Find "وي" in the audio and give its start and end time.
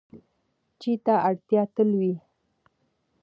1.99-2.13